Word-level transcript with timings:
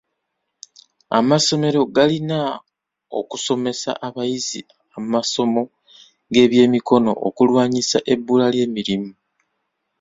Amasomero 1.19 1.81
galina 1.95 2.39
okusomesa 3.19 3.91
abayizi 4.07 4.59
amasomo 4.97 5.61
g'ebyemikono 6.31 7.11
okulwanyisa 7.27 7.97
ebbula 8.13 8.45
ly'emirimu. 8.53 9.11